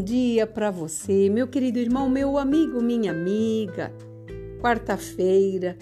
bom 0.00 0.04
dia 0.04 0.46
para 0.46 0.70
você, 0.70 1.28
meu 1.28 1.46
querido 1.46 1.78
irmão, 1.78 2.08
meu 2.08 2.38
amigo, 2.38 2.80
minha 2.80 3.10
amiga. 3.10 3.92
Quarta-feira, 4.58 5.76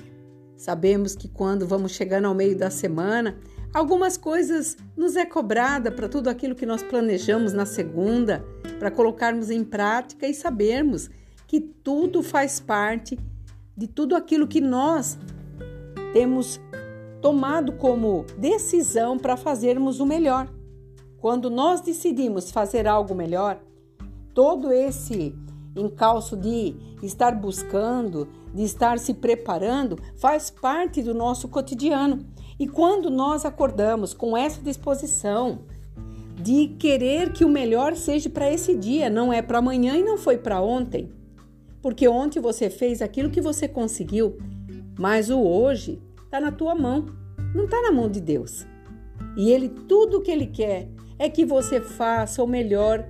sabemos 0.56 1.14
que 1.14 1.28
quando 1.28 1.68
vamos 1.68 1.92
chegando 1.92 2.24
ao 2.24 2.34
meio 2.34 2.58
da 2.58 2.68
semana, 2.68 3.38
algumas 3.72 4.16
coisas 4.16 4.76
nos 4.96 5.14
é 5.14 5.24
cobrada 5.24 5.92
para 5.92 6.08
tudo 6.08 6.26
aquilo 6.28 6.56
que 6.56 6.66
nós 6.66 6.82
planejamos 6.82 7.52
na 7.52 7.64
segunda, 7.64 8.44
para 8.80 8.90
colocarmos 8.90 9.50
em 9.50 9.62
prática 9.62 10.26
e 10.26 10.34
sabermos 10.34 11.08
que 11.46 11.60
tudo 11.60 12.20
faz 12.20 12.58
parte 12.58 13.16
de 13.76 13.86
tudo 13.86 14.16
aquilo 14.16 14.48
que 14.48 14.60
nós 14.60 15.16
temos 16.12 16.60
tomado 17.22 17.70
como 17.74 18.26
decisão 18.36 19.16
para 19.16 19.36
fazermos 19.36 20.00
o 20.00 20.06
melhor. 20.06 20.52
Quando 21.18 21.48
nós 21.48 21.80
decidimos 21.80 22.50
fazer 22.50 22.88
algo 22.88 23.14
melhor, 23.14 23.60
todo 24.38 24.72
esse 24.72 25.34
encalço 25.74 26.36
de 26.36 26.76
estar 27.02 27.34
buscando, 27.34 28.28
de 28.54 28.62
estar 28.62 28.96
se 29.00 29.12
preparando, 29.12 29.98
faz 30.16 30.48
parte 30.48 31.02
do 31.02 31.12
nosso 31.12 31.48
cotidiano. 31.48 32.24
E 32.56 32.68
quando 32.68 33.10
nós 33.10 33.44
acordamos 33.44 34.14
com 34.14 34.36
essa 34.36 34.62
disposição 34.62 35.62
de 36.40 36.68
querer 36.78 37.32
que 37.32 37.44
o 37.44 37.48
melhor 37.48 37.96
seja 37.96 38.30
para 38.30 38.48
esse 38.48 38.76
dia, 38.76 39.10
não 39.10 39.32
é 39.32 39.42
para 39.42 39.58
amanhã 39.58 39.96
e 39.96 40.04
não 40.04 40.16
foi 40.16 40.38
para 40.38 40.62
ontem, 40.62 41.10
porque 41.82 42.06
ontem 42.06 42.38
você 42.38 42.70
fez 42.70 43.02
aquilo 43.02 43.30
que 43.30 43.40
você 43.40 43.66
conseguiu, 43.66 44.38
mas 44.96 45.30
o 45.30 45.40
hoje 45.40 46.00
está 46.24 46.38
na 46.38 46.52
tua 46.52 46.76
mão, 46.76 47.06
não 47.52 47.64
está 47.64 47.82
na 47.82 47.90
mão 47.90 48.08
de 48.08 48.20
Deus. 48.20 48.64
E 49.36 49.50
Ele, 49.50 49.68
tudo 49.68 50.18
o 50.18 50.20
que 50.20 50.30
Ele 50.30 50.46
quer 50.46 50.88
é 51.18 51.28
que 51.28 51.44
você 51.44 51.80
faça 51.80 52.40
o 52.40 52.46
melhor 52.46 53.04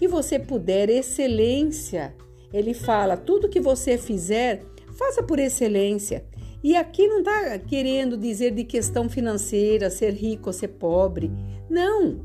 que 0.00 0.08
você 0.08 0.38
puder, 0.38 0.88
excelência. 0.88 2.16
Ele 2.54 2.72
fala: 2.72 3.18
tudo 3.18 3.50
que 3.50 3.60
você 3.60 3.98
fizer, 3.98 4.62
faça 4.96 5.22
por 5.22 5.38
excelência. 5.38 6.24
E 6.64 6.74
aqui 6.74 7.06
não 7.06 7.18
está 7.18 7.58
querendo 7.58 8.16
dizer 8.16 8.52
de 8.52 8.64
questão 8.64 9.10
financeira, 9.10 9.90
ser 9.90 10.14
rico 10.14 10.48
ou 10.48 10.54
ser 10.54 10.68
pobre. 10.68 11.30
Não, 11.68 12.24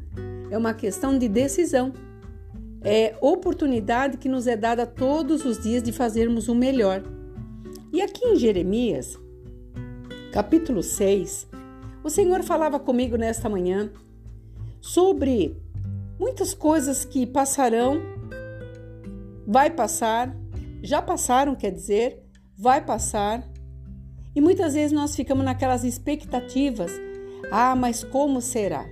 é 0.50 0.58
uma 0.58 0.74
questão 0.74 1.18
de 1.18 1.28
decisão. 1.28 1.92
É 2.82 3.14
oportunidade 3.20 4.18
que 4.18 4.30
nos 4.30 4.48
é 4.48 4.56
dada 4.56 4.86
todos 4.86 5.44
os 5.44 5.62
dias 5.62 5.84
de 5.84 5.92
fazermos 5.92 6.48
o 6.48 6.56
melhor. 6.56 7.04
E 7.92 8.02
aqui 8.02 8.26
em 8.26 8.38
Jeremias, 8.38 9.20
capítulo 10.32 10.82
6, 10.82 11.46
o 12.02 12.10
Senhor 12.10 12.42
falava 12.42 12.80
comigo 12.80 13.18
nesta 13.18 13.50
manhã 13.50 13.92
sobre 14.80 15.58
muitas 16.20 16.54
coisas 16.54 17.06
que 17.06 17.26
passarão, 17.26 18.02
vai 19.46 19.70
passar, 19.70 20.36
já 20.82 21.02
passaram, 21.02 21.56
quer 21.56 21.72
dizer, 21.72 22.24
vai 22.58 22.84
passar. 22.84 23.48
E 24.36 24.42
muitas 24.42 24.74
vezes 24.74 24.92
nós 24.92 25.16
ficamos 25.16 25.46
naquelas 25.46 25.84
expectativas: 25.84 26.92
ah, 27.52 27.76
mas 27.76 28.04
como 28.04 28.42
será? 28.42 28.86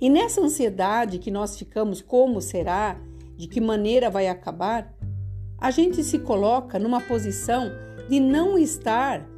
E 0.00 0.08
nessa 0.08 0.40
ansiedade 0.40 1.18
que 1.18 1.30
nós 1.30 1.58
ficamos, 1.58 2.00
como 2.00 2.40
será? 2.40 2.98
De 3.36 3.46
que 3.46 3.60
maneira 3.60 4.08
vai 4.08 4.28
acabar? 4.28 4.94
A 5.58 5.70
gente 5.70 6.02
se 6.02 6.18
coloca 6.18 6.78
numa 6.78 7.00
posição 7.02 7.70
de 8.08 8.18
não 8.18 8.58
estar 8.58 9.28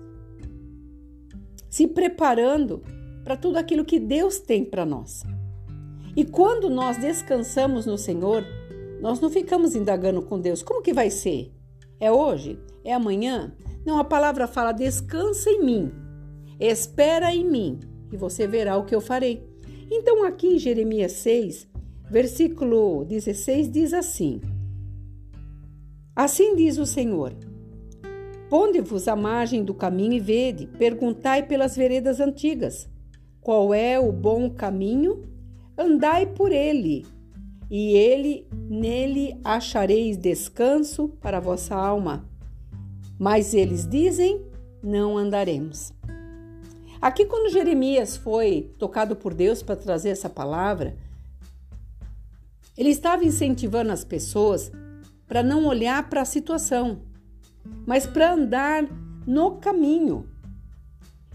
se 1.69 1.89
preparando 1.89 2.83
para 3.25 3.37
tudo 3.37 3.57
aquilo 3.57 3.85
que 3.85 3.99
Deus 3.99 4.39
tem 4.39 4.65
para 4.65 4.87
nós. 4.87 5.25
E 6.15 6.25
quando 6.25 6.69
nós 6.69 6.99
descansamos 6.99 7.87
no 7.87 7.97
Senhor, 7.97 8.45
nós 9.01 9.19
não 9.21 9.31
ficamos 9.31 9.75
indagando 9.75 10.23
com 10.23 10.39
Deus: 10.39 10.63
como 10.63 10.83
que 10.83 10.93
vai 10.93 11.11
ser? 11.11 11.51
É 11.99 12.13
hoje? 12.13 12.59
É 12.85 12.93
amanhã? 12.93 13.55
Não, 13.85 13.99
a 13.99 14.05
palavra 14.05 14.47
fala: 14.47 14.73
descansa 14.73 15.51
em 15.51 15.65
mim, 15.65 15.93
espera 16.61 17.35
em 17.35 17.49
mim, 17.49 17.81
e 18.13 18.17
você 18.17 18.47
verá 18.47 18.77
o 18.77 18.85
que 18.85 18.95
eu 18.95 19.01
farei. 19.01 19.49
Então, 19.91 20.25
aqui 20.25 20.49
em 20.49 20.59
Jeremias 20.59 21.13
6, 21.13 21.67
versículo 22.11 23.05
16, 23.07 23.71
diz 23.71 23.95
assim: 23.95 24.41
Assim 26.15 26.55
diz 26.55 26.77
o 26.77 26.85
Senhor: 26.85 27.35
Ponde-vos 28.51 29.09
à 29.09 29.17
margem 29.17 29.65
do 29.65 29.73
caminho 29.73 30.13
e 30.13 30.21
vede, 30.21 30.67
perguntai 30.67 31.43
pelas 31.43 31.75
veredas 31.75 32.21
antigas, 32.21 32.87
qual 33.41 33.73
é 33.73 33.99
o 33.99 34.13
bom 34.13 34.51
caminho 34.51 35.32
andai 35.77 36.27
por 36.27 36.53
ele, 36.53 37.07
e 37.71 37.97
ele 37.97 38.47
nele 38.53 39.39
achareis 39.43 40.17
descanso 40.17 41.09
para 41.21 41.41
vossa 41.41 41.75
alma. 41.75 42.29
Mas 43.19 43.55
eles 43.55 43.87
dizem: 43.87 44.45
não 44.83 45.17
andaremos. 45.17 45.93
Aqui, 47.01 47.25
quando 47.25 47.51
Jeremias 47.51 48.17
foi 48.17 48.73
tocado 48.79 49.17
por 49.17 49.35
Deus 49.35 49.63
para 49.63 49.75
trazer 49.75 50.11
essa 50.11 50.29
palavra, 50.29 50.97
ele 52.77 52.91
estava 52.91 53.25
incentivando 53.25 53.91
as 53.91 54.05
pessoas 54.05 54.71
para 55.27 55.43
não 55.43 55.67
olhar 55.67 56.09
para 56.09 56.23
a 56.23 56.27
situação, 56.27 57.03
mas 57.87 58.07
para 58.07 58.35
andar 58.35 58.85
no 59.27 59.53
caminho. 59.57 60.29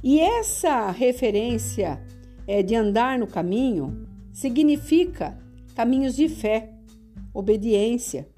E 0.04 0.20
essa 0.20 0.92
referência 0.92 2.02
é, 2.48 2.62
de 2.62 2.76
andar 2.76 3.20
no 3.20 3.28
caminho 3.28 4.07
significa 4.38 5.36
caminhos 5.74 6.16
de 6.16 6.30
fé, 6.30 6.72
obediência. 7.34 8.30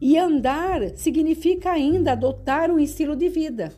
E 0.00 0.16
andar 0.16 0.96
significa 0.96 1.72
ainda 1.72 2.12
adotar 2.12 2.70
um 2.70 2.78
estilo 2.78 3.16
de 3.16 3.28
vida. 3.28 3.72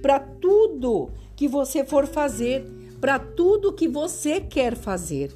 Para 0.00 0.20
tudo 0.20 1.10
que 1.34 1.48
você 1.48 1.84
for 1.84 2.06
fazer, 2.06 2.64
para 3.00 3.18
tudo 3.18 3.72
que 3.72 3.88
você 3.88 4.40
quer 4.40 4.76
fazer. 4.76 5.34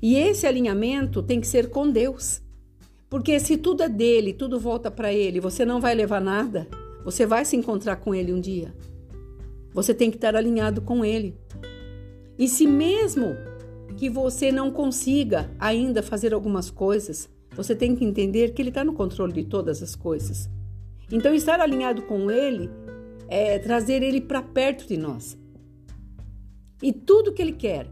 E 0.00 0.14
esse 0.14 0.46
alinhamento 0.46 1.20
tem 1.20 1.40
que 1.40 1.48
ser 1.48 1.70
com 1.70 1.90
Deus. 1.90 2.40
Porque 3.08 3.40
se 3.40 3.56
tudo 3.56 3.82
é 3.82 3.88
dele, 3.88 4.32
tudo 4.32 4.60
volta 4.60 4.88
para 4.88 5.12
ele, 5.12 5.40
você 5.40 5.64
não 5.64 5.80
vai 5.80 5.96
levar 5.96 6.20
nada. 6.20 6.68
Você 7.04 7.26
vai 7.26 7.44
se 7.44 7.56
encontrar 7.56 7.96
com 7.96 8.14
ele 8.14 8.32
um 8.32 8.40
dia. 8.40 8.72
Você 9.74 9.92
tem 9.92 10.12
que 10.12 10.16
estar 10.16 10.36
alinhado 10.36 10.80
com 10.80 11.04
ele. 11.04 11.36
E 12.38 12.46
se 12.46 12.68
mesmo 12.68 13.49
que 13.96 14.08
você 14.08 14.50
não 14.50 14.70
consiga 14.70 15.50
ainda 15.58 16.02
fazer 16.02 16.32
algumas 16.32 16.70
coisas, 16.70 17.28
você 17.54 17.74
tem 17.74 17.94
que 17.94 18.04
entender 18.04 18.52
que 18.52 18.62
Ele 18.62 18.70
está 18.70 18.84
no 18.84 18.92
controle 18.92 19.32
de 19.32 19.44
todas 19.44 19.82
as 19.82 19.94
coisas. 19.94 20.48
Então, 21.10 21.34
estar 21.34 21.60
alinhado 21.60 22.02
com 22.02 22.30
Ele 22.30 22.70
é 23.28 23.58
trazer 23.58 24.02
Ele 24.02 24.20
para 24.20 24.42
perto 24.42 24.86
de 24.86 24.96
nós. 24.96 25.38
E 26.82 26.92
tudo 26.92 27.32
que 27.32 27.42
Ele 27.42 27.52
quer 27.52 27.86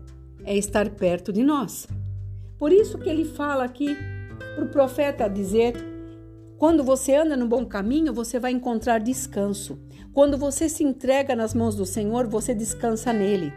é 0.45 0.57
estar 0.57 0.89
perto 0.91 1.33
de 1.33 1.43
nós. 1.43 1.87
Por 2.59 2.73
isso 2.73 2.99
que 2.99 3.09
Ele 3.09 3.25
fala 3.25 3.65
aqui 3.65 3.97
para 4.55 4.65
o 4.65 4.69
profeta 4.69 5.29
dizer: 5.29 5.75
quando 6.57 6.83
você 6.83 7.15
anda 7.15 7.37
no 7.37 7.47
bom 7.47 7.65
caminho, 7.65 8.13
você 8.13 8.39
vai 8.39 8.53
encontrar 8.53 8.99
descanso. 8.99 9.79
Quando 10.13 10.37
você 10.37 10.69
se 10.69 10.83
entrega 10.83 11.37
nas 11.37 11.55
mãos 11.55 11.77
do 11.77 11.87
Senhor, 11.87 12.27
você 12.27 12.55
descansa 12.55 13.13
nele. 13.13 13.53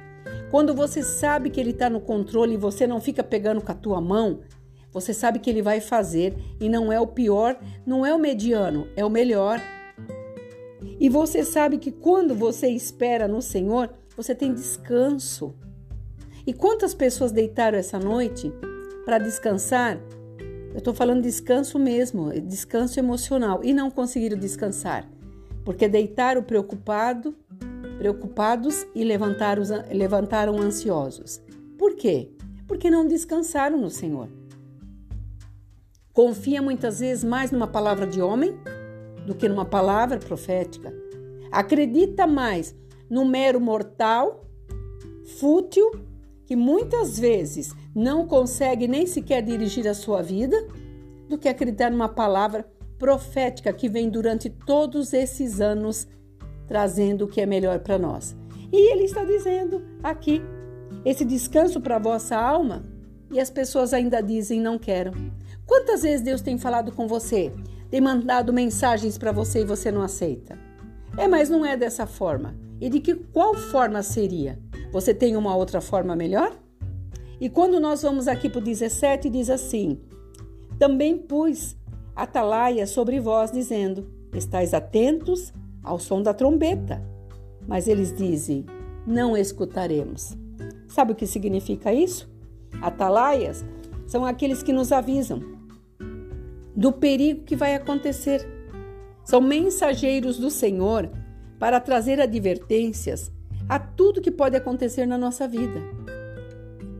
Quando 0.51 0.75
você 0.75 1.01
sabe 1.01 1.49
que 1.49 1.61
ele 1.61 1.69
está 1.69 1.89
no 1.89 2.01
controle 2.01 2.55
e 2.55 2.57
você 2.57 2.85
não 2.85 2.99
fica 2.99 3.23
pegando 3.23 3.61
com 3.61 3.71
a 3.71 3.75
tua 3.75 4.01
mão, 4.01 4.41
você 4.91 5.13
sabe 5.13 5.39
que 5.39 5.49
ele 5.49 5.61
vai 5.61 5.79
fazer 5.79 6.35
e 6.59 6.67
não 6.67 6.91
é 6.91 6.99
o 6.99 7.07
pior, 7.07 7.57
não 7.85 8.05
é 8.05 8.13
o 8.13 8.19
mediano, 8.19 8.85
é 8.97 9.05
o 9.05 9.09
melhor. 9.09 9.61
E 10.99 11.07
você 11.07 11.45
sabe 11.45 11.77
que 11.77 11.89
quando 11.89 12.35
você 12.35 12.67
espera 12.67 13.29
no 13.29 13.41
Senhor, 13.41 13.89
você 14.17 14.35
tem 14.35 14.53
descanso. 14.53 15.55
E 16.45 16.51
quantas 16.51 16.93
pessoas 16.93 17.31
deitaram 17.31 17.77
essa 17.77 17.97
noite 17.97 18.51
para 19.05 19.19
descansar? 19.19 20.01
Eu 20.73 20.79
estou 20.79 20.93
falando 20.93 21.23
descanso 21.23 21.79
mesmo, 21.79 22.29
descanso 22.41 22.99
emocional, 22.99 23.61
e 23.63 23.73
não 23.73 23.89
conseguiram 23.89 24.37
descansar, 24.37 25.09
porque 25.63 25.87
deitaram 25.87 26.43
preocupado, 26.43 27.33
preocupados 28.01 28.87
e 28.95 29.03
levantaram, 29.03 29.61
levantaram 29.91 30.59
ansiosos. 30.59 31.39
Por 31.77 31.95
quê? 31.95 32.31
Porque 32.67 32.89
não 32.89 33.05
descansaram 33.05 33.77
no 33.77 33.91
Senhor. 33.91 34.27
Confia 36.11 36.63
muitas 36.63 36.99
vezes 36.99 37.23
mais 37.23 37.51
numa 37.51 37.67
palavra 37.67 38.07
de 38.07 38.19
homem 38.19 38.57
do 39.27 39.35
que 39.35 39.47
numa 39.47 39.65
palavra 39.65 40.17
profética. 40.17 40.91
Acredita 41.51 42.25
mais 42.25 42.75
no 43.07 43.23
mero 43.23 43.61
mortal, 43.61 44.47
fútil, 45.39 45.91
que 46.47 46.55
muitas 46.55 47.19
vezes 47.19 47.71
não 47.93 48.25
consegue 48.25 48.87
nem 48.87 49.05
sequer 49.05 49.43
dirigir 49.43 49.87
a 49.87 49.93
sua 49.93 50.23
vida, 50.23 50.57
do 51.29 51.37
que 51.37 51.47
acreditar 51.47 51.91
numa 51.91 52.09
palavra 52.09 52.65
profética 52.97 53.71
que 53.71 53.87
vem 53.87 54.09
durante 54.09 54.49
todos 54.49 55.13
esses 55.13 55.61
anos 55.61 56.07
trazendo 56.71 57.25
o 57.25 57.27
que 57.27 57.41
é 57.41 57.45
melhor 57.45 57.79
para 57.79 57.99
nós. 57.99 58.33
E 58.71 58.93
ele 58.93 59.03
está 59.03 59.25
dizendo 59.25 59.81
aqui: 60.01 60.41
esse 61.03 61.25
descanso 61.25 61.81
para 61.81 61.97
a 61.97 61.99
vossa 61.99 62.37
alma, 62.37 62.85
e 63.29 63.41
as 63.41 63.49
pessoas 63.49 63.93
ainda 63.93 64.21
dizem 64.21 64.61
não 64.61 64.79
quero. 64.79 65.11
Quantas 65.65 66.03
vezes 66.03 66.21
Deus 66.21 66.39
tem 66.39 66.57
falado 66.57 66.93
com 66.93 67.07
você? 67.09 67.51
Tem 67.89 67.99
mandado 67.99 68.53
mensagens 68.53 69.17
para 69.17 69.33
você 69.33 69.61
e 69.61 69.65
você 69.65 69.91
não 69.91 70.01
aceita? 70.01 70.57
É, 71.17 71.27
mas 71.27 71.49
não 71.49 71.65
é 71.65 71.75
dessa 71.75 72.07
forma. 72.07 72.55
E 72.79 72.89
de 72.89 73.01
que 73.01 73.15
qual 73.15 73.53
forma 73.53 74.01
seria? 74.01 74.57
Você 74.93 75.13
tem 75.13 75.35
uma 75.35 75.53
outra 75.53 75.81
forma 75.81 76.15
melhor? 76.15 76.55
E 77.39 77.49
quando 77.49 77.81
nós 77.81 78.01
vamos 78.01 78.29
aqui 78.29 78.49
para 78.49 78.59
o 78.59 78.63
17, 78.63 79.29
diz 79.29 79.49
assim: 79.49 79.99
Também 80.79 81.17
pus 81.17 81.75
atalaia 82.15 82.87
sobre 82.87 83.19
vós, 83.19 83.51
dizendo: 83.51 84.09
Estais 84.33 84.73
atentos 84.73 85.51
ao 85.83 85.99
som 85.99 86.21
da 86.21 86.33
trombeta. 86.33 87.01
Mas 87.67 87.87
eles 87.87 88.15
dizem: 88.15 88.65
Não 89.05 89.35
escutaremos. 89.35 90.37
Sabe 90.87 91.13
o 91.13 91.15
que 91.15 91.25
significa 91.25 91.93
isso? 91.93 92.29
Atalaias 92.81 93.65
são 94.07 94.25
aqueles 94.25 94.61
que 94.61 94.73
nos 94.73 94.91
avisam 94.91 95.41
do 96.75 96.91
perigo 96.91 97.43
que 97.43 97.55
vai 97.55 97.75
acontecer. 97.75 98.45
São 99.23 99.39
mensageiros 99.39 100.37
do 100.37 100.49
Senhor 100.49 101.09
para 101.59 101.79
trazer 101.79 102.19
advertências 102.19 103.31
a 103.69 103.79
tudo 103.79 104.21
que 104.21 104.31
pode 104.31 104.57
acontecer 104.57 105.05
na 105.05 105.17
nossa 105.17 105.47
vida, 105.47 105.79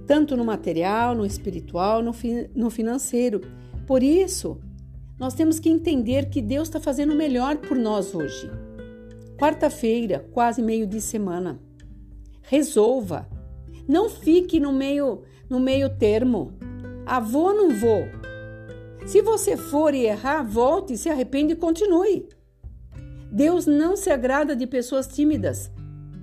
tanto 0.07 0.37
no 0.37 0.45
material, 0.45 1.15
no 1.15 1.25
espiritual, 1.25 2.01
no, 2.01 2.13
fi 2.13 2.49
no 2.55 2.69
financeiro. 2.69 3.41
Por 3.87 4.03
isso, 4.03 4.61
nós 5.19 5.33
temos 5.33 5.59
que 5.59 5.69
entender 5.69 6.29
que 6.29 6.41
Deus 6.41 6.67
está 6.67 6.79
fazendo 6.79 7.13
o 7.13 7.17
melhor 7.17 7.57
por 7.57 7.77
nós 7.77 8.13
hoje. 8.13 8.49
Quarta-feira, 9.41 10.23
quase 10.31 10.61
meio 10.61 10.85
de 10.85 11.01
semana. 11.01 11.59
Resolva. 12.43 13.27
Não 13.88 14.07
fique 14.07 14.59
no 14.59 14.71
meio 14.71 15.23
no 15.49 15.59
meio 15.59 15.89
termo. 15.89 16.53
Ah, 17.07 17.19
vou 17.19 17.47
ou 17.47 17.55
não 17.55 17.71
vou? 17.71 18.03
Se 19.07 19.19
você 19.19 19.57
for 19.57 19.95
e 19.95 20.05
errar, 20.05 20.43
volte, 20.43 20.95
se 20.95 21.09
arrepende 21.09 21.53
e 21.53 21.55
continue. 21.55 22.29
Deus 23.31 23.65
não 23.65 23.97
se 23.97 24.11
agrada 24.11 24.55
de 24.55 24.67
pessoas 24.67 25.07
tímidas. 25.07 25.71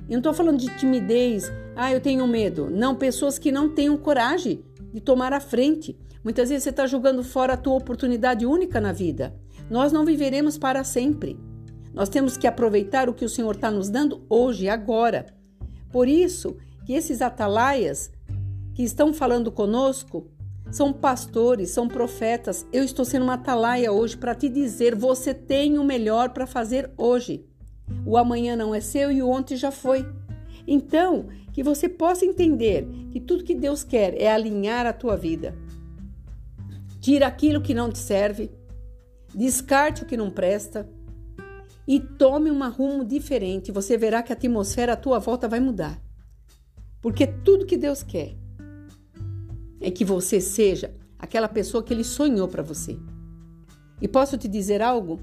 Eu 0.08 0.12
não 0.12 0.18
estou 0.18 0.32
falando 0.32 0.60
de 0.60 0.78
timidez, 0.78 1.50
ah, 1.74 1.92
eu 1.92 2.00
tenho 2.00 2.24
medo. 2.24 2.70
Não, 2.70 2.94
pessoas 2.94 3.36
que 3.36 3.50
não 3.50 3.74
tenham 3.74 3.96
coragem 3.96 4.64
de 4.92 5.00
tomar 5.00 5.32
a 5.32 5.40
frente. 5.40 5.98
Muitas 6.22 6.50
vezes 6.50 6.62
você 6.62 6.70
está 6.70 6.86
jogando 6.86 7.24
fora 7.24 7.54
a 7.54 7.56
tua 7.56 7.74
oportunidade 7.74 8.46
única 8.46 8.80
na 8.80 8.92
vida. 8.92 9.34
Nós 9.68 9.90
não 9.90 10.04
viveremos 10.04 10.56
para 10.56 10.84
sempre. 10.84 11.36
Nós 11.98 12.08
temos 12.08 12.36
que 12.36 12.46
aproveitar 12.46 13.08
o 13.08 13.12
que 13.12 13.24
o 13.24 13.28
Senhor 13.28 13.56
está 13.56 13.72
nos 13.72 13.90
dando 13.90 14.24
hoje, 14.30 14.68
agora. 14.68 15.26
Por 15.90 16.06
isso 16.06 16.56
que 16.86 16.92
esses 16.92 17.20
atalaias 17.20 18.12
que 18.72 18.84
estão 18.84 19.12
falando 19.12 19.50
conosco 19.50 20.30
são 20.70 20.92
pastores, 20.92 21.70
são 21.70 21.88
profetas. 21.88 22.64
Eu 22.72 22.84
estou 22.84 23.04
sendo 23.04 23.24
uma 23.24 23.34
atalaia 23.34 23.90
hoje 23.90 24.16
para 24.16 24.32
te 24.32 24.48
dizer: 24.48 24.94
você 24.94 25.34
tem 25.34 25.76
o 25.76 25.82
melhor 25.82 26.28
para 26.30 26.46
fazer 26.46 26.88
hoje. 26.96 27.44
O 28.06 28.16
amanhã 28.16 28.54
não 28.54 28.72
é 28.72 28.80
seu 28.80 29.10
e 29.10 29.20
o 29.20 29.28
ontem 29.28 29.56
já 29.56 29.72
foi. 29.72 30.08
Então, 30.68 31.26
que 31.52 31.64
você 31.64 31.88
possa 31.88 32.24
entender 32.24 32.86
que 33.10 33.18
tudo 33.18 33.42
que 33.42 33.56
Deus 33.56 33.82
quer 33.82 34.14
é 34.22 34.32
alinhar 34.32 34.86
a 34.86 34.92
tua 34.92 35.16
vida. 35.16 35.52
Tira 37.00 37.26
aquilo 37.26 37.60
que 37.60 37.74
não 37.74 37.90
te 37.90 37.98
serve, 37.98 38.52
descarte 39.34 40.04
o 40.04 40.06
que 40.06 40.16
não 40.16 40.30
presta 40.30 40.88
e 41.88 41.98
tome 41.98 42.50
um 42.50 42.70
rumo 42.70 43.02
diferente. 43.02 43.72
Você 43.72 43.96
verá 43.96 44.22
que 44.22 44.30
a 44.30 44.36
atmosfera 44.36 44.92
à 44.92 44.96
tua 44.96 45.18
volta 45.18 45.48
vai 45.48 45.58
mudar. 45.58 45.98
Porque 47.00 47.26
tudo 47.26 47.64
que 47.64 47.78
Deus 47.78 48.02
quer 48.02 48.36
é 49.80 49.90
que 49.90 50.04
você 50.04 50.38
seja 50.38 50.94
aquela 51.18 51.48
pessoa 51.48 51.82
que 51.82 51.94
ele 51.94 52.04
sonhou 52.04 52.46
para 52.46 52.62
você. 52.62 52.98
E 54.02 54.06
posso 54.06 54.36
te 54.36 54.46
dizer 54.46 54.82
algo? 54.82 55.18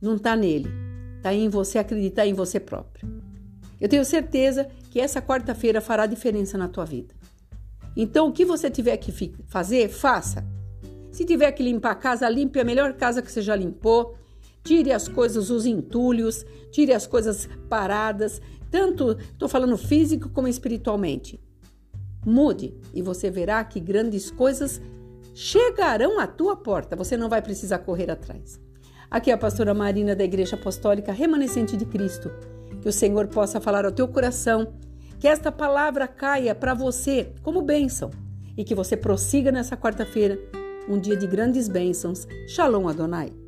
Não 0.00 0.14
está 0.14 0.36
nele, 0.36 0.68
está 1.16 1.34
em 1.34 1.48
você 1.48 1.78
acreditar 1.78 2.26
em 2.26 2.32
você 2.32 2.60
próprio. 2.60 3.20
Eu 3.80 3.88
tenho 3.88 4.04
certeza 4.04 4.68
que 4.88 5.00
essa 5.00 5.20
quarta-feira 5.20 5.80
fará 5.80 6.06
diferença 6.06 6.56
na 6.56 6.68
tua 6.68 6.84
vida. 6.84 7.12
Então, 7.96 8.28
o 8.28 8.32
que 8.32 8.44
você 8.44 8.70
tiver 8.70 8.96
que 8.98 9.12
fazer, 9.48 9.88
faça. 9.88 10.46
Se 11.10 11.24
tiver 11.24 11.50
que 11.50 11.62
limpar 11.62 11.90
a 11.90 11.96
casa, 11.96 12.28
limpe 12.28 12.60
a 12.60 12.64
melhor 12.64 12.92
casa 12.94 13.20
que 13.20 13.32
você 13.32 13.42
já 13.42 13.56
limpou. 13.56 14.16
Tire 14.64 14.92
as 14.92 15.08
coisas, 15.08 15.50
os 15.50 15.66
entulhos, 15.66 16.44
tire 16.70 16.92
as 16.92 17.06
coisas 17.06 17.48
paradas, 17.68 18.40
tanto 18.70 19.16
estou 19.32 19.48
falando 19.48 19.76
físico 19.76 20.28
como 20.28 20.48
espiritualmente. 20.48 21.40
Mude 22.24 22.74
e 22.94 23.02
você 23.02 23.30
verá 23.30 23.64
que 23.64 23.80
grandes 23.80 24.30
coisas 24.30 24.80
chegarão 25.34 26.20
à 26.20 26.26
tua 26.26 26.56
porta. 26.56 26.94
Você 26.94 27.16
não 27.16 27.28
vai 27.28 27.42
precisar 27.42 27.78
correr 27.78 28.10
atrás. 28.10 28.60
Aqui 29.10 29.30
é 29.30 29.34
a 29.34 29.38
pastora 29.38 29.74
Marina 29.74 30.14
da 30.14 30.24
Igreja 30.24 30.56
Apostólica 30.56 31.12
Remanescente 31.12 31.76
de 31.76 31.84
Cristo. 31.84 32.30
Que 32.80 32.88
o 32.88 32.92
Senhor 32.92 33.26
possa 33.28 33.60
falar 33.60 33.84
ao 33.84 33.92
teu 33.92 34.08
coração, 34.08 34.72
que 35.18 35.28
esta 35.28 35.52
palavra 35.52 36.08
caia 36.08 36.54
para 36.54 36.74
você 36.74 37.32
como 37.42 37.62
bênção 37.62 38.10
e 38.56 38.64
que 38.64 38.74
você 38.74 38.96
prossiga 38.96 39.52
nessa 39.52 39.76
quarta-feira, 39.76 40.38
um 40.88 40.98
dia 40.98 41.16
de 41.16 41.26
grandes 41.26 41.68
bênçãos. 41.68 42.26
Shalom 42.48 42.88
Adonai. 42.88 43.41